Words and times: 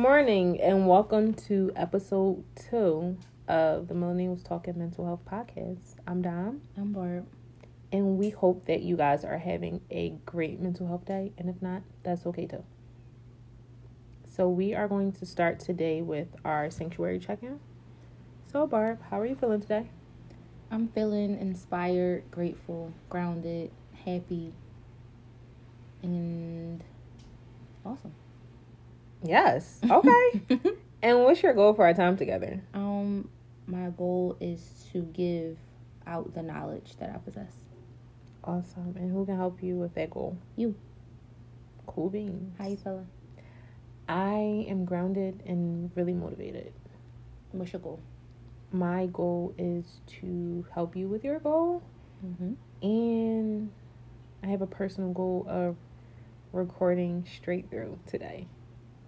morning 0.00 0.58
and 0.62 0.88
welcome 0.88 1.34
to 1.34 1.70
episode 1.76 2.42
two 2.70 3.18
of 3.48 3.86
the 3.86 3.92
Millennials 3.92 4.42
Talking 4.42 4.78
Mental 4.78 5.04
Health 5.04 5.20
Podcast. 5.30 5.96
I'm 6.06 6.22
Dom. 6.22 6.62
I'm 6.74 6.94
Barb. 6.94 7.26
And 7.92 8.16
we 8.16 8.30
hope 8.30 8.64
that 8.64 8.80
you 8.80 8.96
guys 8.96 9.26
are 9.26 9.36
having 9.36 9.82
a 9.90 10.14
great 10.24 10.58
mental 10.58 10.86
health 10.86 11.04
day. 11.04 11.32
And 11.36 11.50
if 11.50 11.60
not, 11.60 11.82
that's 12.02 12.24
okay 12.24 12.46
too. 12.46 12.64
So, 14.34 14.48
we 14.48 14.74
are 14.74 14.88
going 14.88 15.12
to 15.12 15.26
start 15.26 15.60
today 15.60 16.00
with 16.00 16.28
our 16.46 16.70
sanctuary 16.70 17.18
check 17.18 17.42
in. 17.42 17.60
So, 18.50 18.66
Barb, 18.66 19.02
how 19.10 19.20
are 19.20 19.26
you 19.26 19.34
feeling 19.34 19.60
today? 19.60 19.90
I'm 20.70 20.88
feeling 20.88 21.38
inspired, 21.38 22.22
grateful, 22.30 22.94
grounded, 23.10 23.70
happy, 24.06 24.54
and 26.02 26.82
awesome. 27.84 28.14
Yes. 29.22 29.80
Okay. 29.90 30.42
and 31.02 31.24
what's 31.24 31.42
your 31.42 31.54
goal 31.54 31.74
for 31.74 31.84
our 31.84 31.94
time 31.94 32.16
together? 32.16 32.60
Um, 32.74 33.28
my 33.66 33.90
goal 33.90 34.36
is 34.40 34.86
to 34.92 35.02
give 35.02 35.56
out 36.06 36.34
the 36.34 36.42
knowledge 36.42 36.96
that 36.98 37.10
I 37.10 37.18
possess. 37.18 37.52
Awesome. 38.44 38.94
And 38.96 39.12
who 39.12 39.26
can 39.26 39.36
help 39.36 39.62
you 39.62 39.76
with 39.76 39.94
that 39.94 40.10
goal? 40.10 40.36
You. 40.56 40.74
Cool 41.86 42.10
beans. 42.10 42.54
How 42.58 42.68
you 42.68 42.76
feeling? 42.76 43.06
I 44.08 44.66
am 44.68 44.84
grounded 44.84 45.42
and 45.46 45.90
really 45.94 46.14
motivated. 46.14 46.72
What's 47.52 47.72
your 47.72 47.80
goal? 47.80 48.00
My 48.72 49.06
goal 49.06 49.54
is 49.58 50.00
to 50.20 50.66
help 50.74 50.96
you 50.96 51.08
with 51.08 51.24
your 51.24 51.38
goal. 51.40 51.82
Mm-hmm. 52.24 52.52
And 52.82 53.70
I 54.42 54.46
have 54.48 54.62
a 54.62 54.66
personal 54.66 55.12
goal 55.12 55.44
of 55.48 55.76
recording 56.52 57.26
straight 57.36 57.70
through 57.70 57.98
today. 58.06 58.46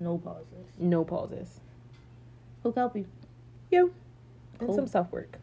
No 0.02 0.18
pauses. 0.18 0.66
No 0.78 1.04
pauses. 1.04 1.60
Who 2.62 2.72
help 2.72 2.96
you? 2.96 3.06
You. 3.70 3.94
And 4.60 4.74
some 4.74 4.86
self 4.86 5.10
work. 5.12 5.38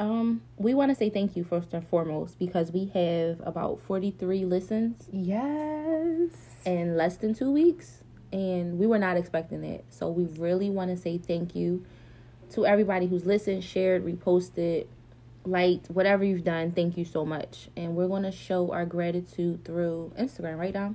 Um, 0.00 0.42
we 0.56 0.74
want 0.74 0.90
to 0.90 0.94
say 0.94 1.10
thank 1.10 1.36
you 1.36 1.42
first 1.42 1.74
and 1.74 1.84
foremost 1.86 2.38
because 2.38 2.70
we 2.70 2.86
have 2.94 3.40
about 3.46 3.80
43 3.80 4.44
listens 4.44 5.08
Yes. 5.12 6.30
in 6.64 6.96
less 6.96 7.16
than 7.16 7.34
two 7.34 7.50
weeks, 7.50 8.04
and 8.32 8.78
we 8.78 8.86
were 8.86 8.98
not 8.98 9.16
expecting 9.16 9.64
it. 9.64 9.84
So 9.90 10.08
we 10.10 10.24
really 10.40 10.70
want 10.70 10.90
to 10.90 10.96
say 10.96 11.18
thank 11.18 11.56
you 11.56 11.84
to 12.50 12.64
everybody 12.64 13.06
who's 13.06 13.26
listened, 13.26 13.64
shared, 13.64 14.04
reposted, 14.04 14.86
liked, 15.44 15.90
whatever 15.90 16.22
you've 16.22 16.44
done. 16.44 16.70
Thank 16.70 16.96
you 16.96 17.04
so 17.04 17.24
much, 17.24 17.68
and 17.76 17.96
we're 17.96 18.08
gonna 18.08 18.30
show 18.32 18.70
our 18.70 18.86
gratitude 18.86 19.64
through 19.64 20.12
Instagram, 20.18 20.58
right, 20.58 20.72
Dom? 20.72 20.94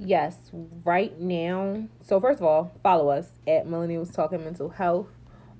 Yes, 0.00 0.50
right 0.84 1.18
now. 1.20 1.86
So 2.00 2.20
first 2.20 2.40
of 2.40 2.46
all, 2.46 2.72
follow 2.82 3.10
us 3.10 3.38
at 3.46 3.66
Millennials 3.66 4.12
Talking 4.14 4.42
Mental 4.42 4.70
Health 4.70 5.08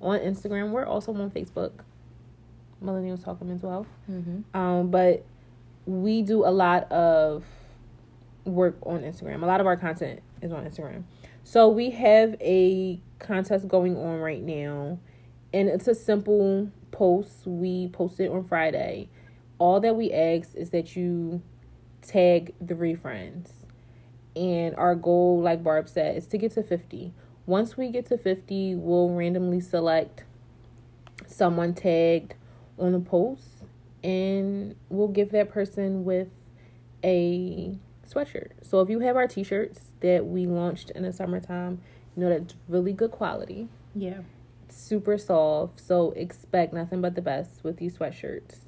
on 0.00 0.18
Instagram. 0.20 0.70
We're 0.70 0.86
also 0.86 1.12
on 1.14 1.30
Facebook. 1.30 1.72
Millennials 2.82 3.22
Talking 3.22 3.48
Mental 3.48 3.70
Health. 3.70 3.86
Mm-hmm. 4.10 4.56
Um, 4.58 4.90
but 4.90 5.24
we 5.86 6.22
do 6.22 6.44
a 6.46 6.50
lot 6.50 6.90
of 6.90 7.44
work 8.44 8.78
on 8.82 9.00
Instagram. 9.00 9.42
A 9.42 9.46
lot 9.46 9.60
of 9.60 9.66
our 9.66 9.76
content 9.76 10.20
is 10.40 10.52
on 10.52 10.64
Instagram. 10.64 11.04
So 11.44 11.68
we 11.68 11.90
have 11.90 12.36
a 12.40 13.00
contest 13.18 13.68
going 13.68 13.96
on 13.96 14.20
right 14.20 14.42
now, 14.42 14.98
and 15.52 15.68
it's 15.68 15.88
a 15.88 15.94
simple 15.94 16.70
post. 16.90 17.46
We 17.46 17.88
posted 17.88 18.30
on 18.30 18.44
Friday. 18.44 19.08
All 19.58 19.80
that 19.80 19.96
we 19.96 20.12
ask 20.12 20.54
is 20.54 20.70
that 20.70 20.96
you 20.96 21.42
tag 22.02 22.54
three 22.66 22.94
friends. 22.94 23.59
And 24.36 24.74
our 24.76 24.94
goal, 24.94 25.40
like 25.40 25.62
Barb 25.62 25.88
said, 25.88 26.16
is 26.16 26.26
to 26.28 26.38
get 26.38 26.52
to 26.52 26.62
50. 26.62 27.12
Once 27.46 27.76
we 27.76 27.90
get 27.90 28.06
to 28.06 28.16
50, 28.18 28.76
we'll 28.76 29.10
randomly 29.10 29.60
select 29.60 30.24
someone 31.26 31.74
tagged 31.74 32.34
on 32.78 32.92
the 32.92 33.00
post 33.00 33.64
and 34.02 34.74
we'll 34.88 35.08
give 35.08 35.30
that 35.32 35.50
person 35.50 36.04
with 36.04 36.28
a 37.04 37.76
sweatshirt. 38.08 38.50
So 38.62 38.80
if 38.80 38.88
you 38.88 39.00
have 39.00 39.16
our 39.16 39.26
t-shirts 39.26 39.80
that 40.00 40.26
we 40.26 40.46
launched 40.46 40.90
in 40.90 41.02
the 41.02 41.12
summertime, 41.12 41.80
you 42.16 42.22
know 42.22 42.28
that's 42.30 42.54
really 42.68 42.92
good 42.92 43.10
quality, 43.10 43.68
Yeah. 43.94 44.20
super 44.68 45.18
soft. 45.18 45.80
So 45.80 46.12
expect 46.12 46.72
nothing 46.72 47.00
but 47.00 47.14
the 47.14 47.22
best 47.22 47.62
with 47.62 47.76
these 47.76 47.98
sweatshirts. 47.98 48.60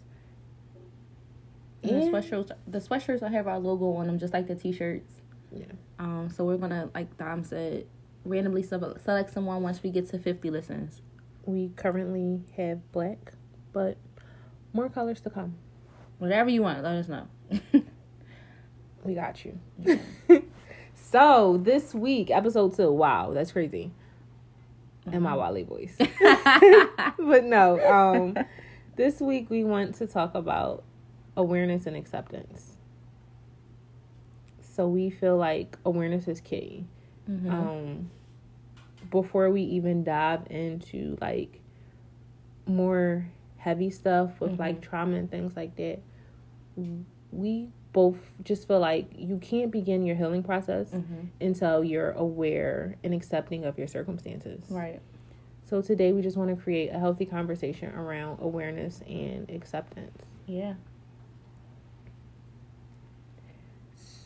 And 1.82 2.02
the 2.02 2.06
sweatshirts, 2.10 2.52
the 2.66 2.78
sweatshirts 2.78 3.22
will 3.22 3.28
have 3.30 3.46
our 3.48 3.58
logo 3.58 3.92
on 3.94 4.06
them, 4.06 4.18
just 4.18 4.32
like 4.32 4.46
the 4.46 4.54
t-shirts. 4.54 5.21
Yeah. 5.54 5.72
Um, 5.98 6.30
so 6.34 6.44
we're 6.44 6.56
gonna, 6.56 6.90
like 6.94 7.16
Dom 7.18 7.44
said, 7.44 7.86
randomly 8.24 8.62
sub- 8.62 9.00
select 9.00 9.32
someone 9.32 9.62
once 9.62 9.82
we 9.82 9.90
get 9.90 10.08
to 10.10 10.18
50 10.18 10.50
listens. 10.50 11.02
We 11.44 11.70
currently 11.76 12.42
have 12.56 12.90
black, 12.92 13.32
but 13.72 13.96
more 14.72 14.88
colors 14.88 15.20
to 15.22 15.30
come. 15.30 15.56
Whatever 16.18 16.50
you 16.50 16.62
want, 16.62 16.82
let 16.82 16.94
us 16.96 17.08
know. 17.08 17.26
We 19.04 19.14
got 19.14 19.44
you. 19.44 19.58
so 20.94 21.58
this 21.62 21.94
week, 21.94 22.30
episode 22.30 22.76
two. 22.76 22.90
Wow, 22.92 23.32
that's 23.32 23.52
crazy. 23.52 23.90
In 25.10 25.22
my 25.22 25.34
Wally 25.34 25.64
voice. 25.64 25.96
but 25.98 27.44
no, 27.44 27.80
um, 27.84 28.38
this 28.94 29.20
week 29.20 29.50
we 29.50 29.64
want 29.64 29.96
to 29.96 30.06
talk 30.06 30.36
about 30.36 30.84
awareness 31.36 31.86
and 31.86 31.96
acceptance. 31.96 32.71
So 34.82 34.88
we 34.88 35.10
feel 35.10 35.36
like 35.36 35.78
awareness 35.86 36.26
is 36.26 36.40
key. 36.40 36.86
Mhm. 37.30 37.48
Um, 37.52 38.10
before 39.12 39.48
we 39.48 39.62
even 39.62 40.02
dive 40.02 40.40
into 40.50 41.16
like 41.20 41.60
more 42.66 43.28
heavy 43.58 43.90
stuff 43.90 44.40
with 44.40 44.58
like 44.58 44.80
trauma 44.80 45.14
and 45.18 45.30
things 45.30 45.54
like 45.54 45.76
that, 45.76 46.00
we 47.30 47.68
both 47.92 48.18
just 48.42 48.66
feel 48.66 48.80
like 48.80 49.06
you 49.16 49.38
can't 49.38 49.70
begin 49.70 50.04
your 50.04 50.16
healing 50.16 50.42
process 50.42 50.90
Mhm. 50.90 51.28
until 51.40 51.84
you're 51.84 52.10
aware 52.10 52.96
and 53.04 53.14
accepting 53.14 53.64
of 53.64 53.78
your 53.78 53.86
circumstances. 53.86 54.68
Right. 54.68 55.00
So 55.62 55.80
today 55.80 56.12
we 56.12 56.22
just 56.22 56.36
want 56.36 56.50
to 56.50 56.60
create 56.60 56.88
a 56.88 56.98
healthy 56.98 57.24
conversation 57.24 57.94
around 57.94 58.40
awareness 58.40 59.00
and 59.08 59.48
acceptance. 59.48 60.24
Yeah. 60.48 60.74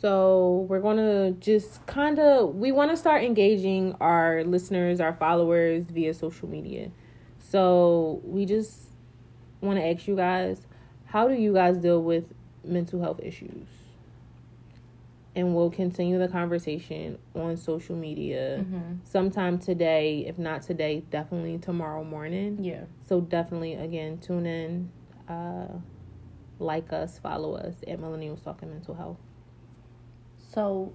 So 0.06 0.66
we're 0.68 0.78
going 0.78 0.98
to 0.98 1.32
just 1.40 1.84
kind 1.86 2.20
of 2.20 2.54
we 2.54 2.70
want 2.70 2.92
to 2.92 2.96
start 2.96 3.24
engaging 3.24 3.96
our 4.00 4.44
listeners, 4.44 5.00
our 5.00 5.12
followers 5.12 5.86
via 5.86 6.14
social 6.14 6.48
media. 6.48 6.92
So 7.40 8.20
we 8.22 8.46
just 8.46 8.82
want 9.60 9.80
to 9.80 9.84
ask 9.84 10.06
you 10.06 10.14
guys, 10.14 10.64
how 11.06 11.26
do 11.26 11.34
you 11.34 11.52
guys 11.52 11.78
deal 11.78 12.00
with 12.00 12.32
mental 12.62 13.02
health 13.02 13.18
issues? 13.20 13.66
And 15.34 15.56
we'll 15.56 15.70
continue 15.70 16.20
the 16.20 16.28
conversation 16.28 17.18
on 17.34 17.56
social 17.56 17.96
media 17.96 18.64
Mhm. 18.64 18.98
sometime 19.02 19.58
today. 19.58 20.24
If 20.24 20.38
not 20.38 20.62
today, 20.62 21.02
definitely 21.10 21.58
tomorrow 21.58 22.04
morning. 22.04 22.62
Yeah. 22.62 22.84
So 23.08 23.20
definitely 23.20 23.74
again 23.74 24.18
tune 24.18 24.46
in, 24.46 24.88
uh, 25.28 25.66
like 26.60 26.92
us, 26.92 27.18
follow 27.18 27.54
us 27.54 27.74
at 27.88 27.98
Millennials 27.98 28.44
Talking 28.44 28.70
Mental 28.70 28.94
Health. 28.94 29.18
So, 30.56 30.94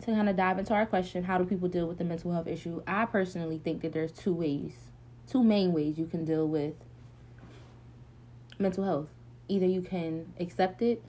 to 0.00 0.06
kind 0.06 0.28
of 0.28 0.36
dive 0.36 0.60
into 0.60 0.72
our 0.72 0.86
question, 0.86 1.24
how 1.24 1.38
do 1.38 1.44
people 1.44 1.66
deal 1.66 1.88
with 1.88 1.98
the 1.98 2.04
mental 2.04 2.30
health 2.30 2.46
issue? 2.46 2.82
I 2.86 3.04
personally 3.06 3.58
think 3.58 3.82
that 3.82 3.92
there's 3.92 4.12
two 4.12 4.32
ways, 4.32 4.74
two 5.28 5.42
main 5.42 5.72
ways 5.72 5.98
you 5.98 6.06
can 6.06 6.24
deal 6.24 6.46
with 6.46 6.74
mental 8.60 8.84
health. 8.84 9.08
Either 9.48 9.66
you 9.66 9.82
can 9.82 10.32
accept 10.38 10.82
it, 10.82 11.02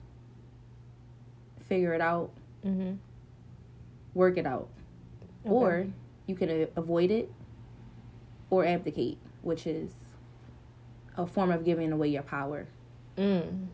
figure 1.68 1.94
it 1.94 2.00
out, 2.00 2.30
Mm-hmm. 2.66 2.94
work 4.14 4.36
it 4.36 4.44
out, 4.46 4.68
or 5.44 5.86
you 6.26 6.34
can 6.34 6.66
avoid 6.74 7.12
it 7.12 7.30
or 8.50 8.64
abdicate, 8.66 9.18
which 9.42 9.64
is 9.68 9.92
a 11.16 11.24
form 11.24 11.52
of 11.52 11.64
giving 11.64 11.92
away 11.92 12.08
your 12.08 12.24
power. 12.24 12.66
Mm. 13.16 13.68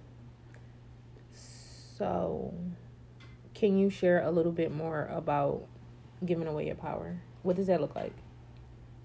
So, 1.32 2.52
can 3.64 3.78
you 3.78 3.88
share 3.88 4.22
a 4.22 4.30
little 4.30 4.52
bit 4.52 4.70
more 4.70 5.08
about 5.10 5.62
giving 6.22 6.46
away 6.46 6.66
your 6.66 6.74
power? 6.74 7.22
What 7.42 7.56
does 7.56 7.68
that 7.68 7.80
look 7.80 7.94
like 7.96 8.12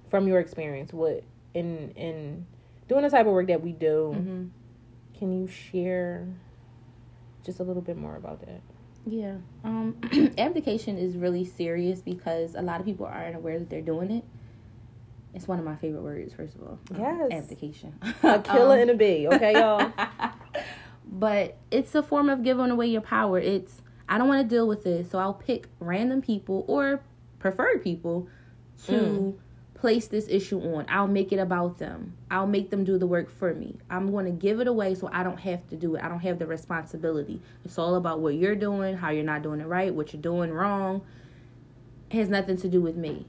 from 0.09 0.27
your 0.27 0.41
experience? 0.41 0.91
What 0.91 1.23
in 1.53 1.91
in 1.91 2.45
doing 2.89 3.03
the 3.03 3.09
type 3.09 3.25
of 3.25 3.31
work 3.31 3.47
that 3.47 3.61
we 3.63 3.71
do? 3.71 4.13
Mm-hmm. 4.17 4.45
Can 5.17 5.31
you 5.31 5.47
share 5.47 6.27
just 7.45 7.61
a 7.61 7.63
little 7.63 7.81
bit 7.81 7.95
more 7.95 8.17
about 8.17 8.41
that? 8.41 8.59
Yeah. 9.06 9.35
Um, 9.63 9.95
abdication 10.38 10.97
is 10.97 11.15
really 11.15 11.45
serious 11.45 12.01
because 12.01 12.53
a 12.53 12.61
lot 12.61 12.81
of 12.81 12.85
people 12.85 13.06
aren't 13.06 13.38
aware 13.38 13.59
that 13.59 13.69
they're 13.69 13.79
doing 13.79 14.11
it. 14.11 14.25
It's 15.33 15.47
one 15.47 15.57
of 15.57 15.63
my 15.63 15.77
favorite 15.77 16.01
words, 16.03 16.33
first 16.33 16.56
of 16.56 16.63
all. 16.63 16.79
Um, 16.94 17.00
Yes. 17.00 17.31
abdication. 17.31 17.97
A 18.23 18.39
killer 18.41 18.75
Um, 18.75 18.81
and 18.81 18.89
a 18.89 18.95
bee, 18.95 19.25
okay, 19.29 19.53
y'all. 19.53 19.89
but 21.09 21.56
it's 21.71 21.95
a 21.95 22.03
form 22.03 22.29
of 22.29 22.44
giving 22.44 22.71
away 22.71 22.88
your 22.88 23.01
power. 23.01 23.39
It's 23.39 23.81
I 24.09 24.17
don't 24.17 24.27
want 24.27 24.41
to 24.41 24.56
deal 24.56 24.67
with 24.67 24.83
this, 24.83 25.11
so 25.11 25.19
I'll 25.19 25.33
pick 25.35 25.67
random 25.79 26.21
people 26.21 26.65
or 26.67 27.01
preferred 27.38 27.83
people 27.83 28.27
to 28.88 28.91
Mm. 28.94 29.33
place 29.75 30.07
this 30.07 30.27
issue 30.27 30.59
on. 30.59 30.85
I'll 30.89 31.07
make 31.07 31.31
it 31.31 31.38
about 31.38 31.77
them. 31.77 32.13
I'll 32.29 32.47
make 32.47 32.69
them 32.71 32.83
do 32.83 32.97
the 32.97 33.07
work 33.07 33.29
for 33.29 33.53
me. 33.53 33.77
I'm 33.89 34.11
going 34.11 34.25
to 34.25 34.31
give 34.31 34.59
it 34.59 34.67
away 34.67 34.95
so 34.95 35.09
I 35.13 35.23
don't 35.23 35.39
have 35.41 35.65
to 35.69 35.77
do 35.77 35.95
it. 35.95 36.03
I 36.03 36.09
don't 36.09 36.19
have 36.19 36.39
the 36.39 36.47
responsibility. 36.47 37.39
It's 37.63 37.77
all 37.77 37.95
about 37.95 38.19
what 38.19 38.33
you're 38.33 38.56
doing, 38.56 38.97
how 38.97 39.11
you're 39.11 39.23
not 39.23 39.41
doing 39.44 39.61
it 39.61 39.67
right, 39.67 39.94
what 39.94 40.11
you're 40.11 40.21
doing 40.21 40.51
wrong. 40.51 41.01
It 42.09 42.17
has 42.17 42.27
nothing 42.29 42.57
to 42.57 42.67
do 42.67 42.81
with 42.81 42.97
me. 42.97 43.25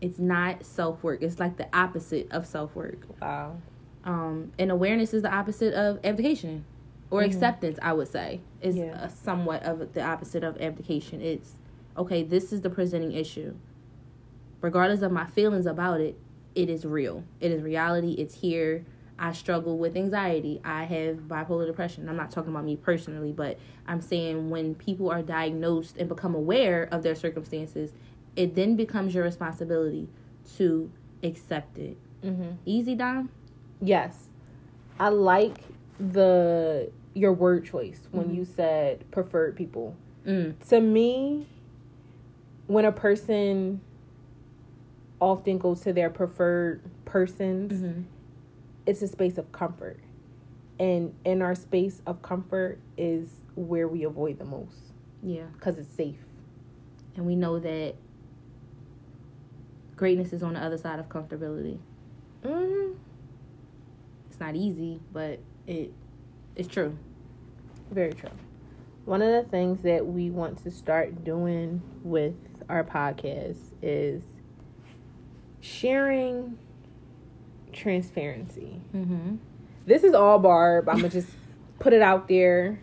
It's 0.00 0.18
not 0.18 0.66
self 0.66 1.02
work. 1.02 1.22
It's 1.22 1.38
like 1.38 1.56
the 1.56 1.68
opposite 1.74 2.30
of 2.32 2.44
self 2.46 2.74
work. 2.74 2.98
Wow. 3.22 3.56
Um, 4.04 4.52
and 4.58 4.70
awareness 4.70 5.14
is 5.14 5.22
the 5.22 5.32
opposite 5.32 5.72
of 5.72 6.00
abdication 6.04 6.64
or 7.10 7.20
Mhm. 7.22 7.26
acceptance, 7.26 7.78
I 7.82 7.92
would 7.92 8.08
say, 8.08 8.40
is 8.60 8.76
Yeah. 8.76 9.08
somewhat 9.08 9.62
of 9.62 9.92
the 9.92 10.02
opposite 10.02 10.42
of 10.44 10.60
abdication. 10.60 11.20
It's 11.20 11.54
okay, 11.96 12.22
this 12.22 12.52
is 12.52 12.62
the 12.62 12.70
presenting 12.70 13.12
issue. 13.12 13.54
Regardless 14.60 15.02
of 15.02 15.12
my 15.12 15.26
feelings 15.26 15.66
about 15.66 16.00
it, 16.00 16.18
it 16.54 16.68
is 16.70 16.84
real. 16.84 17.24
It 17.40 17.50
is 17.52 17.62
reality. 17.62 18.12
It's 18.12 18.36
here. 18.36 18.84
I 19.18 19.32
struggle 19.32 19.78
with 19.78 19.96
anxiety. 19.96 20.60
I 20.64 20.84
have 20.84 21.28
bipolar 21.28 21.66
depression. 21.66 22.08
I'm 22.08 22.16
not 22.16 22.30
talking 22.32 22.50
about 22.50 22.64
me 22.64 22.76
personally, 22.76 23.30
but 23.32 23.58
I'm 23.86 24.00
saying 24.00 24.50
when 24.50 24.74
people 24.74 25.08
are 25.10 25.22
diagnosed 25.22 25.96
and 25.98 26.08
become 26.08 26.34
aware 26.34 26.88
of 26.90 27.02
their 27.02 27.14
circumstances, 27.14 27.92
it 28.34 28.54
then 28.56 28.74
becomes 28.74 29.14
your 29.14 29.22
responsibility 29.22 30.08
to 30.56 30.90
accept 31.22 31.78
it. 31.78 31.96
Mm-hmm. 32.24 32.50
Easy, 32.64 32.94
Dom? 32.96 33.28
Yes, 33.80 34.28
I 34.98 35.10
like 35.10 35.58
the 35.98 36.90
your 37.14 37.32
word 37.32 37.64
choice 37.64 38.08
when 38.10 38.28
Mhm. 38.30 38.34
you 38.34 38.44
said 38.44 39.08
preferred 39.12 39.54
people. 39.54 39.94
Mm. 40.26 40.58
To 40.68 40.80
me, 40.80 41.46
when 42.66 42.84
a 42.84 42.90
person 42.92 43.80
often 45.20 45.58
goes 45.58 45.80
to 45.82 45.92
their 45.92 46.10
preferred 46.10 46.80
persons, 47.04 47.72
Mm-hmm. 47.72 48.00
it's 48.86 49.00
a 49.02 49.06
space 49.06 49.38
of 49.38 49.52
comfort. 49.52 50.00
And 50.80 51.14
in 51.24 51.40
our 51.40 51.54
space 51.54 52.02
of 52.04 52.20
comfort 52.20 52.80
is 52.96 53.42
where 53.54 53.86
we 53.86 54.02
avoid 54.02 54.38
the 54.40 54.44
most 54.44 54.92
Yeah. 55.22 55.46
because 55.52 55.78
it's 55.78 55.88
safe. 55.88 56.18
And 57.16 57.24
we 57.26 57.36
know 57.36 57.60
that 57.60 57.94
greatness 59.94 60.32
is 60.32 60.42
on 60.42 60.54
the 60.54 60.60
other 60.60 60.76
side 60.78 60.98
of 60.98 61.08
comfortability. 61.08 61.78
Mm-hmm. 62.42 62.94
Not 64.44 64.56
easy, 64.56 65.00
but 65.10 65.38
it 65.66 65.90
it's 66.54 66.68
true. 66.68 66.98
Very 67.90 68.12
true. 68.12 68.28
One 69.06 69.22
of 69.22 69.32
the 69.32 69.48
things 69.50 69.80
that 69.84 70.04
we 70.06 70.28
want 70.28 70.62
to 70.64 70.70
start 70.70 71.24
doing 71.24 71.80
with 72.02 72.34
our 72.68 72.84
podcast 72.84 73.56
is 73.80 74.22
sharing 75.62 76.58
transparency. 77.72 78.82
Mm-hmm. 78.94 79.36
This 79.86 80.04
is 80.04 80.12
all 80.12 80.38
Barb. 80.38 80.90
I'm 80.90 80.96
gonna 80.96 81.08
just 81.08 81.30
put 81.78 81.94
it 81.94 82.02
out 82.02 82.28
there. 82.28 82.78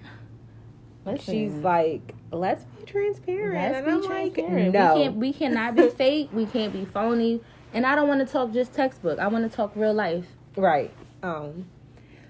Listen. 1.06 1.32
She's 1.32 1.54
like, 1.54 2.16
let's 2.32 2.64
be 2.64 2.86
transparent. 2.88 3.54
Let's 3.54 3.78
and 3.78 3.86
be 3.86 3.92
I'm 3.92 4.04
transparent. 4.04 4.66
like, 4.66 4.74
no. 4.74 4.96
We 4.96 5.04
can't 5.04 5.16
we 5.16 5.34
cannot 5.34 5.76
be 5.76 5.90
fake. 5.96 6.30
We 6.34 6.48
can't 6.48 6.74
be 6.74 6.86
phony. 6.86 7.40
And 7.72 7.86
I 7.86 7.96
don't 7.96 8.08
want 8.08 8.26
to 8.26 8.34
talk 8.34 8.52
just 8.52 8.74
textbook. 8.74 9.20
I 9.20 9.28
want 9.28 9.48
to 9.48 9.56
talk 9.56 9.74
real 9.76 9.94
life. 9.94 10.26
Right. 10.58 10.92
Um 11.24 11.66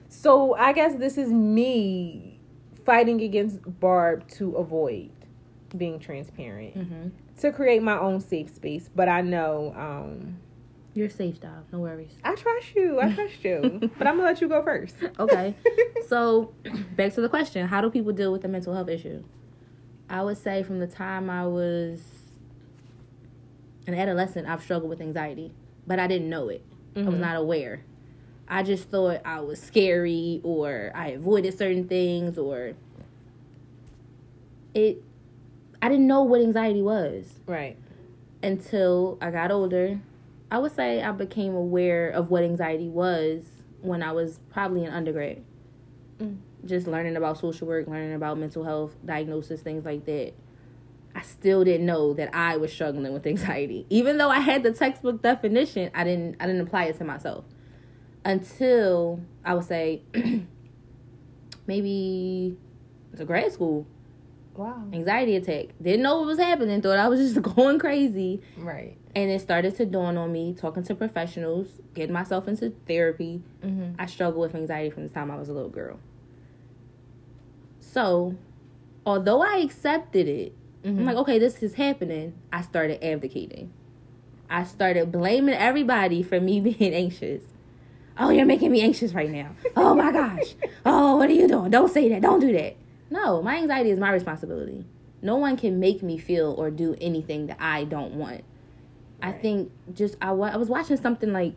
so 0.10 0.56
I 0.56 0.74
guess 0.74 0.96
this 0.96 1.18
is 1.18 1.32
me 1.32 2.40
fighting 2.86 3.22
against 3.22 3.60
Barb 3.80 4.28
to 4.30 4.56
avoid 4.58 5.12
being 5.78 6.00
transparent. 6.00 6.76
Mm-hmm. 6.78 7.08
To 7.40 7.52
create 7.52 7.82
my 7.82 7.98
own 7.98 8.20
safe 8.20 8.50
space. 8.54 8.90
But 8.94 9.08
I 9.10 9.22
know 9.22 9.74
um 9.78 10.38
You're 10.94 11.10
safe, 11.10 11.40
dog. 11.40 11.66
No 11.72 11.80
worries. 11.80 12.12
I 12.24 12.36
trust 12.36 12.76
you. 12.76 13.00
I 13.00 13.14
trust 13.14 13.44
you. 13.44 13.90
but 13.98 14.08
I'm 14.08 14.18
gonna 14.18 14.28
let 14.28 14.42
you 14.42 14.50
go 14.50 14.62
first. 14.64 14.96
Okay. 15.20 15.56
so 16.08 16.54
back 16.98 17.14
to 17.14 17.22
the 17.22 17.30
question: 17.30 17.68
How 17.68 17.80
do 17.82 17.90
people 17.90 18.12
deal 18.12 18.32
with 18.34 18.44
a 18.44 18.50
mental 18.50 18.74
health 18.74 18.90
issue? 18.90 19.24
I 20.10 20.22
would 20.24 20.38
say 20.38 20.62
from 20.64 20.80
the 20.80 20.88
time 20.88 21.30
I 21.30 21.48
was 21.48 22.02
an 23.88 23.94
adolescent, 23.94 24.48
I've 24.48 24.62
struggled 24.62 24.90
with 24.90 25.00
anxiety, 25.02 25.54
but 25.88 26.00
I 26.00 26.08
didn't 26.08 26.30
know 26.30 26.50
it. 26.50 26.66
I 26.96 27.02
was 27.04 27.16
Mhm. 27.16 27.20
not 27.20 27.36
aware. 27.38 27.84
I 28.52 28.64
just 28.64 28.90
thought 28.90 29.22
I 29.24 29.40
was 29.40 29.62
scary 29.62 30.42
or 30.44 30.92
I 30.94 31.12
avoided 31.12 31.58
certain 31.58 31.88
things 31.88 32.38
or 32.38 32.74
it 34.74 35.02
I 35.82 35.88
didn't 35.90 36.06
know 36.06 36.24
what 36.24 36.42
anxiety 36.42 36.82
was 36.82 37.40
Right. 37.48 37.78
until 38.44 39.18
I 39.22 39.32
got 39.32 39.52
older. 39.52 40.00
I 40.52 40.60
would 40.60 40.74
say 40.76 41.02
I 41.02 41.12
became 41.14 41.56
aware 41.56 42.10
of 42.10 42.30
what 42.30 42.44
anxiety 42.44 42.90
was 42.90 43.46
when 43.82 44.04
I 44.04 44.12
was 44.12 44.40
probably 44.52 44.84
in 44.84 44.92
undergrad. 44.92 45.44
Mm. 46.20 46.38
Just 46.66 46.88
learning 46.88 47.16
about 47.16 47.40
social 47.40 47.68
work, 47.68 47.88
learning 47.88 48.14
about 48.14 48.38
mental 48.38 48.66
health, 48.66 48.94
diagnosis, 49.06 49.62
things 49.62 49.86
like 49.86 50.06
that. 50.06 50.34
I 51.16 51.22
still 51.22 51.64
didn't 51.64 51.86
know 51.86 52.14
that 52.14 52.36
I 52.36 52.58
was 52.58 52.72
struggling 52.72 53.14
with 53.14 53.26
anxiety. 53.26 53.86
Even 53.90 54.18
though 54.18 54.30
I 54.30 54.40
had 54.42 54.62
the 54.64 54.72
textbook 54.74 55.22
definition, 55.22 55.90
I 55.96 56.04
didn't 56.04 56.36
I 56.42 56.48
didn't 56.48 56.62
apply 56.62 56.86
it 56.86 56.98
to 56.98 57.06
myself. 57.06 57.46
Until 58.24 59.20
I 59.44 59.54
would 59.56 59.66
say 59.66 60.04
maybe 61.68 62.58
to 63.18 63.26
grad 63.26 63.52
school. 63.52 63.88
Wow. 64.56 64.84
Anxiety 64.94 65.36
attack. 65.38 65.68
Didn't 65.82 66.02
know 66.02 66.20
what 66.20 66.28
was 66.28 66.38
happening, 66.40 66.82
thought 66.82 67.00
I 67.00 67.08
was 67.08 67.20
just 67.20 67.42
going 67.56 67.80
crazy. 67.80 68.42
Right. 68.58 68.98
And 69.16 69.30
it 69.30 69.42
started 69.42 69.76
to 69.78 69.86
dawn 69.86 70.18
on 70.18 70.32
me, 70.32 70.54
talking 70.54 70.84
to 70.84 70.96
professionals, 70.96 71.68
getting 71.94 72.14
myself 72.14 72.48
into 72.48 72.74
therapy. 72.88 73.42
Mm-hmm. 73.64 73.96
I 74.00 74.06
struggled 74.06 74.42
with 74.42 74.56
anxiety 74.56 74.90
from 74.90 75.04
the 75.04 75.14
time 75.14 75.32
I 75.32 75.36
was 75.36 75.50
a 75.50 75.54
little 75.54 75.70
girl. 75.70 76.00
So, 77.80 78.36
although 79.06 79.42
I 79.42 79.58
accepted 79.58 80.28
it, 80.28 80.54
Mm-hmm. 80.84 81.00
I'm 81.00 81.06
like, 81.06 81.18
okay, 81.18 81.40
this 81.40 81.62
is 81.62 81.76
happening. 81.76 82.34
I 82.52 82.62
started 82.62 83.04
abdicating. 83.04 83.72
I 84.50 84.64
started 84.64 85.12
blaming 85.12 85.56
everybody 85.56 86.24
for 86.24 86.40
me 86.40 86.60
being 86.60 86.94
anxious. 86.94 87.44
Oh, 88.18 88.30
you're 88.30 88.46
making 88.46 88.72
me 88.72 88.82
anxious 88.82 89.14
right 89.14 89.30
now. 89.30 89.52
Oh 89.76 89.96
my 89.96 90.12
gosh. 90.12 90.54
Oh, 90.86 91.18
what 91.18 91.30
are 91.30 91.34
you 91.34 91.48
doing? 91.48 91.72
Don't 91.72 91.92
say 91.92 92.10
that. 92.10 92.22
Don't 92.22 92.40
do 92.40 92.52
that. 92.54 92.76
No, 93.10 93.42
my 93.42 93.58
anxiety 93.58 93.90
is 93.92 94.00
my 94.00 94.12
responsibility. 94.12 94.86
No 95.22 95.38
one 95.38 95.56
can 95.58 95.80
make 95.80 96.02
me 96.04 96.18
feel 96.18 96.54
or 96.58 96.70
do 96.72 96.96
anything 97.02 97.48
that 97.48 97.58
I 97.60 97.84
don't 97.84 98.14
want. 98.16 98.44
I 99.22 99.32
think 99.32 99.72
just 99.94 100.16
I, 100.22 100.32
wa- 100.32 100.50
I 100.52 100.58
was 100.58 100.68
watching 100.68 100.98
something 100.98 101.32
like 101.32 101.54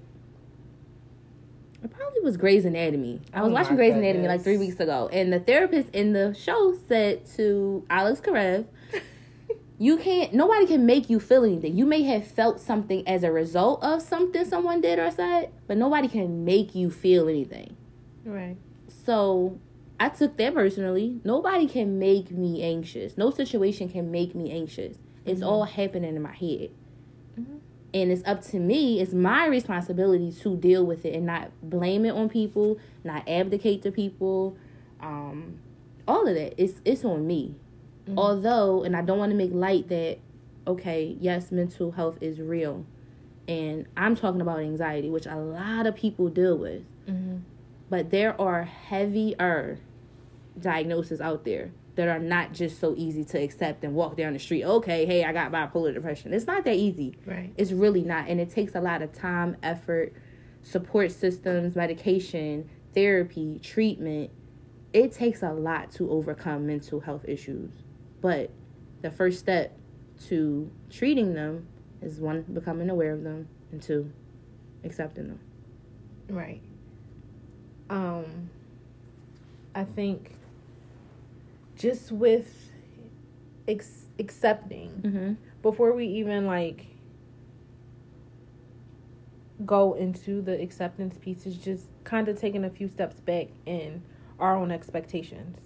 it 1.83 1.91
probably 1.91 2.21
was 2.21 2.37
Grey's 2.37 2.65
Anatomy. 2.65 3.21
I 3.33 3.43
was 3.43 3.51
Oh 3.51 3.55
watching 3.55 3.77
Grey's 3.77 3.95
Anatomy 3.95 4.27
like 4.29 4.43
three 4.43 4.57
weeks 4.59 4.81
ago, 4.81 5.09
and 5.13 5.33
the 5.33 5.41
therapist 5.41 5.89
in 5.95 6.13
the 6.13 6.35
show 6.35 6.77
said 6.89 7.27
to 7.37 7.85
Alex 7.91 8.21
Karev, 8.21 8.67
"You 9.79 9.97
can't. 9.97 10.33
Nobody 10.33 10.67
can 10.67 10.87
make 10.87 11.11
you 11.11 11.19
feel 11.21 11.45
anything. 11.45 11.77
You 11.77 11.87
may 11.87 12.03
have 12.03 12.27
felt 12.27 12.61
something 12.61 13.07
as 13.09 13.25
a 13.25 13.33
result 13.33 13.83
of 13.83 14.03
something 14.03 14.45
someone 14.45 14.81
did 14.81 14.99
or 14.99 15.11
said, 15.11 15.51
but 15.67 15.77
nobody 15.77 16.09
can 16.09 16.45
make 16.45 16.75
you 16.75 16.91
feel 16.91 17.29
anything." 17.29 17.77
Right. 18.25 18.57
So 18.89 19.59
I 19.99 20.09
took 20.09 20.37
that 20.37 20.55
personally. 20.55 21.21
Nobody 21.25 21.67
can 21.67 21.99
make 21.99 22.31
me 22.31 22.63
anxious. 22.63 23.17
No 23.17 23.31
situation 23.31 23.89
can 23.89 24.11
make 24.11 24.35
me 24.35 24.51
anxious. 24.51 24.99
It's 25.25 25.41
Mhm. 25.41 25.47
all 25.47 25.65
happening 25.65 26.17
in 26.17 26.23
my 26.23 26.35
head. 26.35 26.71
Mhm. 27.39 27.59
And 27.93 28.11
it's 28.11 28.23
up 28.27 28.43
to 28.43 28.59
me, 28.59 29.01
it's 29.01 29.15
my 29.15 29.47
responsibility 29.47 30.33
to 30.33 30.57
deal 30.57 30.85
with 30.85 31.05
it 31.07 31.15
and 31.15 31.27
not 31.27 31.51
blame 31.63 32.05
it 32.05 32.11
on 32.11 32.29
people, 32.29 32.79
not 33.05 33.29
abdicate 33.29 33.83
to 33.83 33.93
people. 33.93 34.57
Um, 35.01 35.59
all 36.07 36.27
of 36.27 36.35
that. 36.35 36.55
It's 36.61 36.81
it's 36.85 37.05
on 37.05 37.27
me. 37.27 37.55
Mhm. 38.09 38.15
Although, 38.19 38.85
and 38.85 38.97
I 38.97 39.03
don't 39.03 39.19
want 39.19 39.31
to 39.33 39.37
make 39.37 39.53
light 39.53 39.89
that, 39.89 40.19
okay, 40.67 41.17
yes, 41.21 41.51
mental 41.51 41.93
health 41.93 42.19
is 42.21 42.41
real. 42.41 42.85
And 43.49 43.87
I'm 43.97 44.17
talking 44.17 44.41
about 44.41 44.61
anxiety, 44.61 45.11
which 45.11 45.27
a 45.27 45.37
lot 45.37 45.87
of 45.87 45.95
people 45.95 46.29
deal 46.29 46.57
with 46.57 46.83
Mm-hmm. 47.09 47.37
but 47.91 48.11
there 48.11 48.39
are 48.41 48.65
heavier 48.65 49.79
diagnoses 50.59 51.21
out 51.21 51.45
there 51.45 51.71
that 51.97 52.09
are 52.09 52.19
not 52.19 52.53
just 52.55 52.81
so 52.81 52.95
easy 52.97 53.25
to 53.25 53.39
accept 53.41 53.85
and 53.85 53.95
walk 53.95 54.17
down 54.17 54.33
the 54.33 54.39
street. 54.39 54.65
Okay, 54.65 55.05
hey, 55.07 55.23
I 55.25 55.33
got 55.33 55.53
bipolar 55.53 55.93
depression. 55.95 56.33
It's 56.33 56.47
not 56.47 56.65
that 56.65 56.75
easy. 56.77 57.17
Right. 57.27 57.53
It's 57.57 57.71
really 57.73 58.03
not. 58.03 58.29
And 58.29 58.41
it 58.41 58.51
takes 58.51 58.75
a 58.75 58.81
lot 58.81 59.03
of 59.03 59.13
time, 59.13 59.57
effort, 59.63 60.13
support 60.63 61.13
systems, 61.13 61.77
medication, 61.77 62.69
therapy, 62.95 63.61
treatment. 63.63 64.31
It 64.93 65.13
takes 65.13 65.43
a 65.43 65.53
lot 65.53 65.93
to 65.93 66.11
overcome 66.11 66.67
mental 66.67 67.01
health 67.01 67.25
issues. 67.29 67.71
But 68.25 68.49
the 69.03 69.11
first 69.11 69.39
step 69.39 69.77
to 70.29 70.71
treating 70.89 71.35
them 71.35 71.67
is 72.01 72.19
one, 72.21 72.41
becoming 72.41 72.89
aware 72.89 73.13
of 73.13 73.23
them, 73.23 73.49
and 73.71 73.83
two, 73.83 74.11
accepting 74.83 75.29
them. 75.29 75.41
Right. 76.31 76.63
Um 77.91 78.49
I 79.75 79.85
think 79.85 80.37
just 81.77 82.13
with 82.13 82.71
ex- 83.69 84.07
accepting 84.19 84.89
Mm-hmm. 85.05 85.33
before 85.61 85.93
we 85.93 86.07
even 86.07 86.47
like 86.47 86.87
go 89.67 89.93
into 89.93 90.41
the 90.41 90.59
acceptance 90.63 91.19
piece 91.19 91.45
is 91.45 91.57
just 91.57 91.89
kind 92.05 92.29
of 92.29 92.41
taking 92.41 92.65
a 92.65 92.71
few 92.71 92.89
steps 92.89 93.17
back 93.21 93.49
in 93.67 94.03
our 94.39 94.57
own 94.57 94.71
expectations. 94.71 95.59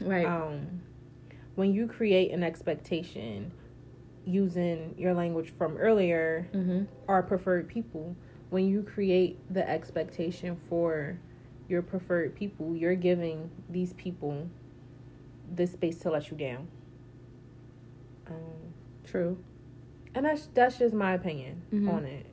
Right. 0.00 0.26
Um, 0.26 0.80
when 1.54 1.72
you 1.72 1.86
create 1.86 2.30
an 2.32 2.42
expectation 2.42 3.52
using 4.24 4.94
your 4.98 5.14
language 5.14 5.52
from 5.56 5.76
earlier, 5.76 6.48
mm-hmm. 6.52 6.84
our 7.08 7.22
preferred 7.22 7.68
people, 7.68 8.16
when 8.50 8.66
you 8.66 8.82
create 8.82 9.38
the 9.52 9.68
expectation 9.68 10.56
for 10.68 11.18
your 11.68 11.82
preferred 11.82 12.34
people, 12.34 12.74
you're 12.76 12.94
giving 12.94 13.50
these 13.68 13.92
people 13.94 14.48
the 15.54 15.66
space 15.66 15.98
to 15.98 16.10
let 16.10 16.30
you 16.30 16.36
down. 16.36 16.68
Um, 18.26 18.72
True. 19.04 19.38
and 20.14 20.24
that's 20.24 20.48
that's 20.54 20.78
just 20.78 20.94
my 20.94 21.12
opinion 21.14 21.62
Mhm. 21.72 21.92
on 21.92 22.04
it. 22.04 22.26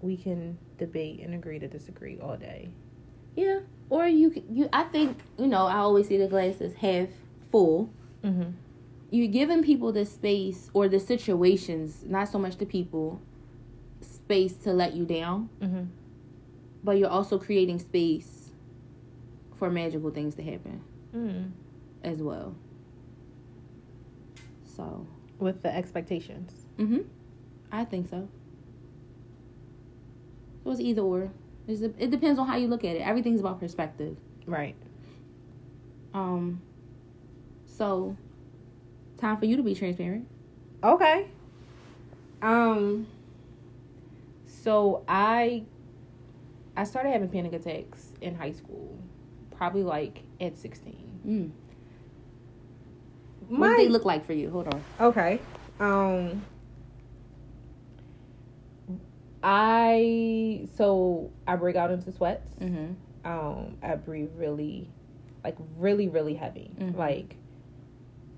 We 0.00 0.16
can 0.16 0.58
debate 0.78 1.20
and 1.20 1.34
agree 1.34 1.58
to 1.58 1.66
disagree 1.66 2.18
all 2.20 2.36
day. 2.36 2.70
Yeah. 3.34 3.60
Or 3.90 4.06
you 4.06 4.32
you 4.50 4.68
I 4.72 4.84
think, 4.84 5.18
you 5.36 5.46
know, 5.48 5.66
I 5.66 5.78
always 5.78 6.06
see 6.08 6.18
the 6.18 6.28
glass 6.28 6.60
as 6.60 6.74
half 6.74 7.08
full. 7.50 7.90
Mm-hmm. 8.24 8.50
You're 9.10 9.28
giving 9.28 9.62
people 9.62 9.92
the 9.92 10.04
space 10.04 10.70
or 10.74 10.88
the 10.88 11.00
situations, 11.00 12.04
not 12.06 12.28
so 12.28 12.38
much 12.38 12.56
the 12.58 12.66
people, 12.66 13.20
space 14.00 14.54
to 14.64 14.72
let 14.72 14.94
you 14.94 15.04
down, 15.04 15.48
Mm-hmm. 15.60 15.84
but 16.84 16.98
you're 16.98 17.08
also 17.08 17.38
creating 17.38 17.78
space 17.78 18.50
for 19.58 19.70
magical 19.70 20.10
things 20.10 20.34
to 20.36 20.42
happen 20.42 20.80
Mm-hmm. 21.16 21.48
as 22.04 22.18
well. 22.22 22.54
So, 24.76 25.06
With 25.38 25.62
the 25.62 25.74
expectations. 25.74 26.52
mhm. 26.78 27.04
I 27.72 27.84
think 27.84 28.08
so. 28.08 28.28
So 30.64 30.70
it's 30.72 30.80
either 30.80 31.02
or. 31.02 31.30
It's, 31.66 31.80
it 31.82 32.10
depends 32.10 32.38
on 32.38 32.46
how 32.46 32.56
you 32.56 32.66
look 32.68 32.84
at 32.84 32.96
it. 32.96 33.00
Everything's 33.00 33.40
about 33.40 33.60
perspective. 33.60 34.16
Right. 34.46 34.74
Um. 36.14 36.60
So, 37.78 38.16
time 39.18 39.36
for 39.36 39.44
you 39.46 39.56
to 39.56 39.62
be 39.62 39.72
transparent. 39.72 40.26
Okay. 40.82 41.28
Um 42.42 43.06
so 44.46 45.04
I 45.06 45.62
I 46.76 46.82
started 46.84 47.10
having 47.10 47.28
panic 47.28 47.52
attacks 47.52 48.08
in 48.20 48.34
high 48.34 48.50
school, 48.52 48.98
probably 49.56 49.82
like 49.84 50.22
at 50.40 50.56
16. 50.56 51.20
Mm. 51.26 51.50
What 53.48 53.68
did 53.68 53.78
they 53.78 53.88
look 53.88 54.04
like 54.04 54.24
for 54.24 54.32
you? 54.32 54.50
Hold 54.50 54.74
on. 54.74 54.82
Okay. 55.00 55.40
Um 55.78 56.44
I 59.42 60.66
so 60.76 61.30
I 61.46 61.54
break 61.54 61.76
out 61.76 61.92
into 61.92 62.10
sweats. 62.10 62.50
Mm-hmm. 62.60 63.28
Um 63.28 63.78
I 63.82 63.94
breathe 63.94 64.30
really 64.36 64.88
like 65.44 65.56
really 65.76 66.08
really 66.08 66.34
heavy. 66.34 66.72
Mhm. 66.78 66.96
Like 66.96 67.36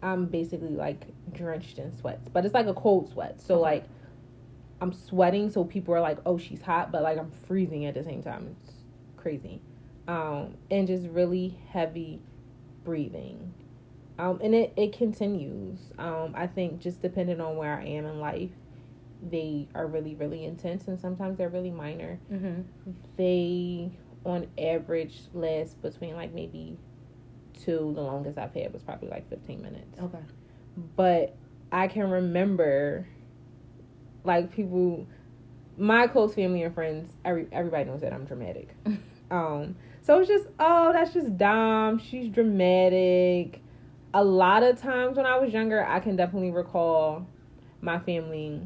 I'm 0.03 0.27
basically 0.27 0.75
like 0.75 1.07
drenched 1.33 1.79
in 1.79 1.97
sweats, 1.97 2.29
but 2.33 2.45
it's 2.45 2.55
like 2.55 2.67
a 2.67 2.75
cold 2.75 3.11
sweat. 3.11 3.41
So 3.41 3.61
like 3.61 3.85
I'm 4.81 4.93
sweating 4.93 5.51
so 5.51 5.65
people 5.65 5.95
are 5.95 6.01
like, 6.01 6.19
"Oh, 6.25 6.39
she's 6.39 6.63
hot," 6.63 6.91
but 6.91 7.03
like 7.03 7.19
I'm 7.19 7.31
freezing 7.47 7.85
at 7.87 7.95
the 7.95 8.03
same 8.03 8.23
time. 8.23 8.57
It's 8.59 8.73
crazy. 9.17 9.61
Um 10.09 10.55
and 10.71 10.87
just 10.87 11.07
really 11.09 11.59
heavy 11.71 12.21
breathing. 12.85 13.53
Um, 14.19 14.39
and 14.43 14.55
it, 14.55 14.73
it 14.77 14.93
continues. 14.93 15.79
Um, 15.99 16.35
I 16.37 16.47
think 16.47 16.81
just 16.81 17.01
depending 17.01 17.41
on 17.41 17.57
where 17.57 17.79
I 17.79 17.85
am 17.85 18.05
in 18.05 18.21
life, 18.21 18.51
they 19.23 19.67
are 19.75 19.87
really, 19.87 20.15
really 20.15 20.45
intense 20.45 20.89
and 20.89 20.99
sometimes 20.99 21.39
they're 21.39 21.49
really 21.49 21.71
minor. 21.71 22.19
Mm-hmm. 22.31 22.63
They, 23.17 23.93
on 24.27 24.49
average, 24.59 25.21
last 25.33 25.81
between 25.81 26.17
like 26.17 26.35
maybe 26.35 26.77
two. 27.65 27.93
The 27.95 28.03
longest 28.03 28.39
I've 28.39 28.55
had 28.55 28.73
was 28.73 28.83
probably 28.83 29.09
like 29.09 29.29
15 29.29 29.63
minutes. 29.63 29.99
Okay. 30.01 30.19
But 30.97 31.37
I 31.73 31.89
can 31.89 32.11
remember, 32.11 33.07
like, 34.25 34.53
people, 34.53 35.07
my 35.77 36.07
close 36.07 36.35
family 36.35 36.63
and 36.63 36.75
friends, 36.75 37.13
every, 37.25 37.47
everybody 37.53 37.85
knows 37.85 38.01
that 38.01 38.13
I'm 38.13 38.25
dramatic. 38.25 38.75
Um, 39.31 39.77
so 40.03 40.19
it's 40.19 40.29
just, 40.29 40.47
oh, 40.59 40.93
that's 40.93 41.13
just 41.13 41.37
Dom. 41.37 41.99
She's 41.99 42.29
dramatic. 42.29 43.63
A 44.13 44.25
lot 44.25 44.63
of 44.63 44.81
times 44.81 45.17
when 45.17 45.27
I 45.27 45.39
was 45.39 45.53
younger, 45.53 45.87
I 45.87 46.01
can 46.01 46.17
definitely 46.17 46.51
recall 46.51 47.27
my 47.81 48.01
family 48.01 48.61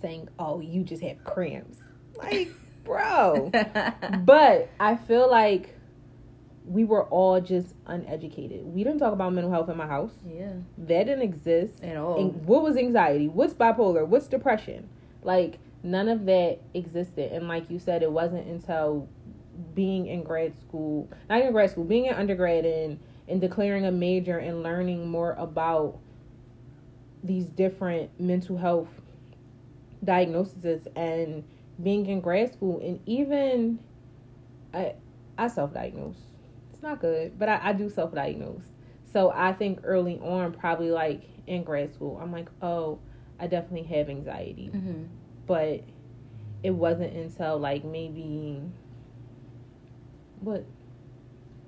saying, 0.00 0.28
"Oh, 0.38 0.60
you 0.60 0.84
just 0.84 1.02
have 1.02 1.24
cramps." 1.24 1.78
Like, 2.16 2.50
bro. 2.84 3.50
but 4.24 4.70
I 4.78 4.96
feel 4.96 5.28
like 5.28 5.76
we 6.64 6.84
were 6.84 7.04
all 7.04 7.40
just 7.40 7.74
uneducated. 7.86 8.64
We 8.64 8.84
didn't 8.84 9.00
talk 9.00 9.12
about 9.12 9.32
mental 9.32 9.50
health 9.50 9.68
in 9.68 9.76
my 9.76 9.86
house. 9.86 10.12
yeah. 10.26 10.52
That 10.78 11.04
didn't 11.04 11.22
exist. 11.22 11.82
At 11.82 11.96
all. 11.96 12.20
And 12.20 12.46
what 12.46 12.62
was 12.62 12.76
anxiety? 12.76 13.28
What's 13.28 13.54
bipolar? 13.54 14.06
What's 14.06 14.28
depression? 14.28 14.88
Like 15.22 15.58
none 15.82 16.08
of 16.08 16.24
that 16.26 16.60
existed. 16.74 17.32
And 17.32 17.48
like 17.48 17.70
you 17.70 17.78
said, 17.78 18.02
it 18.02 18.12
wasn't 18.12 18.46
until 18.46 19.08
being 19.74 20.06
in 20.06 20.22
grad 20.22 20.58
school, 20.60 21.10
not 21.28 21.40
even 21.40 21.52
grad 21.52 21.70
school, 21.70 21.84
being 21.84 22.06
in 22.06 22.14
undergrad 22.14 22.64
and 22.64 22.98
and 23.28 23.40
declaring 23.40 23.86
a 23.86 23.92
major 23.92 24.38
and 24.38 24.62
learning 24.62 25.08
more 25.08 25.32
about 25.34 25.98
these 27.22 27.46
different 27.46 28.10
mental 28.20 28.56
health 28.58 28.88
diagnoses 30.02 30.88
and 30.96 31.44
being 31.82 32.06
in 32.06 32.20
grad 32.20 32.52
school 32.52 32.80
and 32.80 33.00
even 33.06 33.78
I 34.74 34.94
I 35.38 35.48
self 35.48 35.72
diagnose. 35.72 36.16
It's 36.82 36.88
not 36.88 37.00
good, 37.00 37.38
but 37.38 37.48
I, 37.48 37.60
I 37.62 37.72
do 37.74 37.88
self 37.88 38.12
diagnose. 38.12 38.64
So 39.12 39.30
I 39.32 39.52
think 39.52 39.78
early 39.84 40.18
on, 40.18 40.52
probably 40.52 40.90
like 40.90 41.22
in 41.46 41.62
grad 41.62 41.94
school, 41.94 42.18
I'm 42.20 42.32
like, 42.32 42.48
oh, 42.60 42.98
I 43.38 43.46
definitely 43.46 43.84
have 43.96 44.08
anxiety. 44.08 44.68
mm-hmm. 44.74 45.04
But 45.46 45.84
it 46.64 46.70
wasn't 46.72 47.14
until 47.14 47.56
like 47.58 47.84
maybe 47.84 48.62
what, 50.40 50.64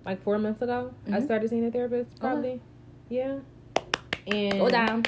like 0.05 0.21
four 0.25 0.37
months 0.39 0.63
ago, 0.63 0.93
I 1.07 1.11
Mhm. 1.21 1.25
started 1.27 1.49
seeing 1.49 1.65
a 1.65 1.71
therapist. 1.71 2.19
Probably, 2.19 2.61
yeah. 3.09 3.39
And 4.27 4.59
Go 4.59 4.69
down. 4.69 5.05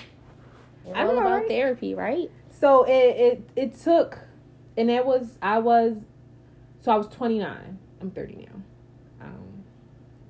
I 0.94 1.00
all 1.02 1.06
know, 1.16 1.18
about 1.20 1.38
right? 1.40 1.48
therapy, 1.48 1.96
right? 1.96 2.30
So 2.48 2.84
it 2.84 2.92
it 2.92 3.50
it 3.56 3.74
took, 3.74 4.20
and 4.76 4.88
that 4.88 5.04
was 5.04 5.36
I 5.42 5.58
was, 5.58 5.96
so 6.80 6.92
I 6.92 6.96
was 6.96 7.08
29. 7.08 7.78
I'm 8.00 8.10
30 8.12 8.36
now. 8.36 8.55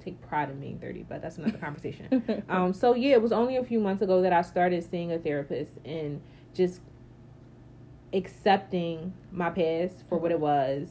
Take 0.06 0.20
pride 0.22 0.50
in 0.50 0.60
being 0.60 0.78
30, 0.78 1.02
but 1.08 1.20
that's 1.20 1.36
another 1.36 1.58
conversation. 1.58 2.44
um, 2.48 2.72
so 2.72 2.94
yeah, 2.94 3.14
it 3.14 3.20
was 3.22 3.32
only 3.32 3.56
a 3.56 3.64
few 3.64 3.80
months 3.80 4.02
ago 4.02 4.22
that 4.22 4.32
I 4.32 4.42
started 4.42 4.88
seeing 4.88 5.10
a 5.10 5.18
therapist 5.18 5.72
and 5.84 6.20
just 6.54 6.80
accepting 8.12 9.12
my 9.32 9.50
past 9.50 10.04
for 10.08 10.16
what 10.18 10.30
it 10.30 10.38
was, 10.38 10.88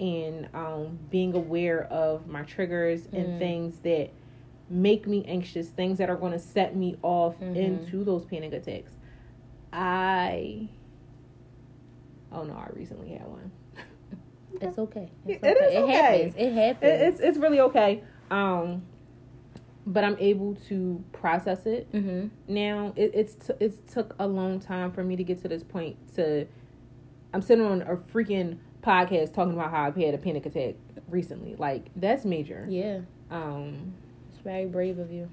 and 0.00 0.48
um, 0.54 0.98
being 1.10 1.34
aware 1.34 1.84
of 1.92 2.26
my 2.28 2.44
triggers 2.44 3.06
and 3.12 3.34
Mm. 3.34 3.38
things 3.38 3.78
that 3.80 4.08
make 4.70 5.06
me 5.06 5.22
anxious, 5.28 5.68
things 5.68 5.98
that 5.98 6.08
are 6.08 6.16
going 6.16 6.32
to 6.32 6.38
set 6.38 6.74
me 6.74 6.96
off 7.02 7.38
Mhm. 7.38 7.56
into 7.56 8.04
those 8.04 8.24
panic 8.24 8.54
attacks. 8.54 8.92
I 9.70 10.68
oh 12.32 12.42
no, 12.44 12.54
I 12.54 12.68
recently 12.72 13.10
had 13.10 13.28
one. 13.28 13.52
It's 14.62 14.78
okay. 14.78 15.10
It's 15.26 15.44
It 15.44 15.56
is 15.58 15.74
It 15.74 15.78
okay. 15.82 15.92
happens. 15.92 16.34
It 16.38 16.52
happens. 16.54 16.82
It, 17.00 17.06
it's 17.08 17.20
it's 17.20 17.38
really 17.38 17.60
okay. 17.60 18.02
Um, 18.30 18.82
but 19.86 20.02
I'm 20.02 20.16
able 20.18 20.56
to 20.68 21.02
process 21.12 21.64
it 21.64 21.90
mm-hmm. 21.92 22.28
now. 22.52 22.92
It, 22.96 23.12
it's 23.14 23.34
t- 23.34 23.54
it's 23.60 23.92
took 23.92 24.14
a 24.18 24.26
long 24.26 24.58
time 24.58 24.90
for 24.90 25.04
me 25.04 25.14
to 25.16 25.24
get 25.24 25.40
to 25.42 25.48
this 25.48 25.62
point. 25.62 25.96
To 26.16 26.46
I'm 27.32 27.42
sitting 27.42 27.64
on 27.64 27.82
a 27.82 27.96
freaking 27.96 28.58
podcast 28.82 29.32
talking 29.34 29.52
about 29.52 29.70
how 29.70 29.84
I've 29.84 29.96
had 29.96 30.14
a 30.14 30.18
panic 30.18 30.46
attack 30.46 30.74
recently. 31.08 31.54
Like 31.56 31.86
that's 31.94 32.24
major. 32.24 32.66
Yeah. 32.68 33.00
Um, 33.30 33.94
It's 34.32 34.42
very 34.42 34.66
brave 34.66 34.98
of 34.98 35.12
you. 35.12 35.30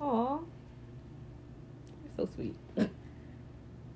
Aw. 0.00 0.38
You're 0.38 2.12
so 2.16 2.28
sweet. 2.34 2.56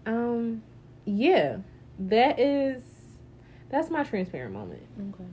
um, 0.07 0.63
yeah, 1.07 1.59
that 1.99 2.39
is 2.39 2.83
that's 3.71 3.89
my 3.89 4.05
transparent 4.05 4.53
moment. 4.53 4.83
Okay. 5.01 5.29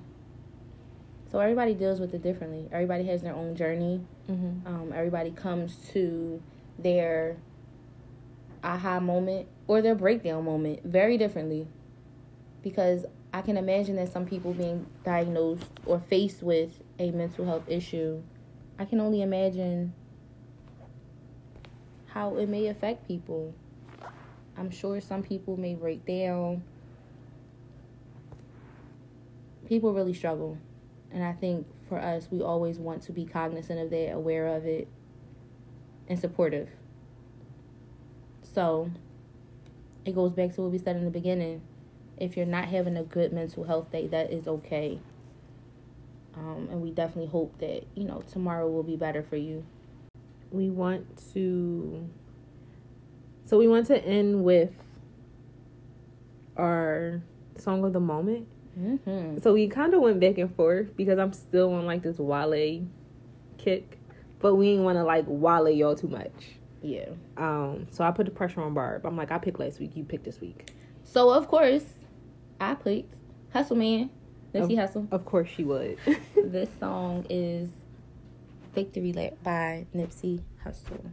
So 1.31 1.39
everybody 1.39 1.73
deals 1.73 1.99
with 1.99 2.13
it 2.13 2.21
differently. 2.21 2.67
Everybody 2.71 3.05
has 3.05 3.21
their 3.21 3.33
own 3.33 3.55
journey. 3.55 4.01
Mm-hmm. 4.29 4.67
Um, 4.67 4.91
everybody 4.93 5.31
comes 5.31 5.77
to 5.93 6.41
their 6.77 7.37
aha 8.63 8.99
moment 8.99 9.47
or 9.67 9.81
their 9.81 9.95
breakdown 9.95 10.43
moment 10.43 10.83
very 10.83 11.17
differently. 11.17 11.67
Because 12.61 13.05
I 13.33 13.41
can 13.41 13.55
imagine 13.55 13.95
that 13.95 14.11
some 14.11 14.25
people 14.25 14.53
being 14.53 14.85
diagnosed 15.05 15.67
or 15.85 16.01
faced 16.01 16.43
with 16.43 16.81
a 16.99 17.11
mental 17.11 17.45
health 17.45 17.63
issue, 17.67 18.21
I 18.77 18.83
can 18.83 18.99
only 18.99 19.21
imagine 19.21 19.93
how 22.07 22.35
it 22.35 22.49
may 22.49 22.67
affect 22.67 23.07
people. 23.07 23.53
I'm 24.57 24.69
sure 24.69 24.99
some 24.99 25.23
people 25.23 25.55
may 25.55 25.75
break 25.75 26.05
down. 26.05 26.63
people 29.71 29.93
really 29.93 30.13
struggle. 30.13 30.57
And 31.13 31.23
I 31.23 31.33
think 31.33 31.67
for 31.89 31.99
us, 31.99 32.27
we 32.31 32.41
always 32.41 32.77
want 32.77 33.01
to 33.03 33.11
be 33.11 33.25
cognizant 33.25 33.79
of 33.79 33.89
that, 33.89 34.13
aware 34.13 34.47
of 34.47 34.65
it, 34.65 34.87
and 36.07 36.19
supportive. 36.19 36.69
So 38.41 38.91
it 40.05 40.15
goes 40.15 40.33
back 40.33 40.55
to 40.55 40.61
what 40.61 40.71
we 40.71 40.77
said 40.77 40.95
in 40.95 41.05
the 41.05 41.11
beginning. 41.11 41.61
If 42.17 42.37
you're 42.37 42.45
not 42.45 42.65
having 42.65 42.97
a 42.97 43.03
good 43.03 43.33
mental 43.33 43.63
health 43.63 43.91
day, 43.91 44.07
that 44.07 44.31
is 44.31 44.47
okay. 44.47 44.99
Um, 46.35 46.69
and 46.71 46.81
we 46.81 46.91
definitely 46.91 47.29
hope 47.29 47.57
that, 47.59 47.85
you 47.95 48.05
know, 48.05 48.23
tomorrow 48.31 48.69
will 48.69 48.83
be 48.83 48.95
better 48.95 49.23
for 49.23 49.35
you. 49.35 49.65
We 50.51 50.69
want 50.69 51.21
to. 51.33 52.09
So 53.45 53.57
we 53.57 53.67
want 53.67 53.87
to 53.87 54.03
end 54.03 54.43
with 54.43 54.71
our 56.55 57.21
song 57.57 57.83
of 57.83 57.93
the 57.93 57.99
moment. 57.99 58.47
Mm-hmm. 58.79 59.39
So 59.39 59.53
we 59.53 59.67
kind 59.67 59.93
of 59.93 60.01
went 60.01 60.19
back 60.19 60.37
and 60.37 60.53
forth 60.55 60.95
because 60.95 61.19
I'm 61.19 61.33
still 61.33 61.73
on 61.73 61.85
like 61.85 62.03
this 62.03 62.17
Wale 62.17 62.85
kick, 63.57 63.99
but 64.39 64.55
we 64.55 64.71
didn't 64.71 64.83
want 64.83 64.97
to 64.97 65.03
like 65.03 65.25
Wale 65.27 65.69
y'all 65.69 65.95
too 65.95 66.07
much. 66.07 66.31
Yeah. 66.81 67.09
Um, 67.37 67.87
so 67.91 68.03
I 68.03 68.11
put 68.11 68.25
the 68.25 68.31
pressure 68.31 68.61
on 68.61 68.73
Barb. 68.73 69.05
I'm 69.05 69.15
like, 69.15 69.31
I 69.31 69.37
picked 69.37 69.59
last 69.59 69.79
week, 69.79 69.95
you 69.95 70.03
picked 70.03 70.25
this 70.25 70.41
week. 70.41 70.71
So, 71.03 71.29
of 71.31 71.47
course, 71.47 71.83
I 72.59 72.75
picked 72.75 73.15
Hustle 73.53 73.75
Man, 73.75 74.09
Nipsey 74.53 74.77
Hussle. 74.77 75.11
Of 75.11 75.25
course 75.25 75.49
she 75.49 75.63
would. 75.63 75.97
This 76.35 76.69
song 76.79 77.25
is 77.29 77.69
Victory 78.73 79.13
Lap 79.13 79.33
by 79.43 79.85
Nipsey 79.95 80.41
Hussle. 80.65 81.11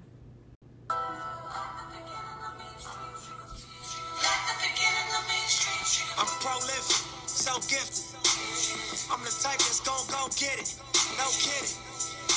Get 10.37 10.58
it. 10.58 10.75
No 11.16 11.26
kidding. 11.38 11.76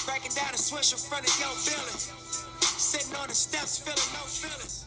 Breaking 0.05 0.31
down 0.31 0.53
a 0.53 0.57
switch 0.57 0.91
in 0.93 0.99
front 0.99 1.27
of 1.27 1.33
your 1.39 1.53
building. 1.65 1.99
Sitting 2.61 3.15
on 3.15 3.27
the 3.27 3.35
steps, 3.35 3.79
feeling 3.79 3.97
no 4.13 4.23
feelings. 4.27 4.80